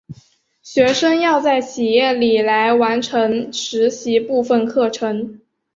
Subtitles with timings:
[0.63, 5.39] 学生要在企业里来完成实习部分课程。